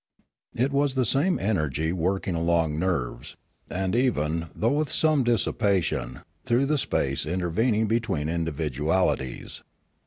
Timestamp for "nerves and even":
2.87-4.47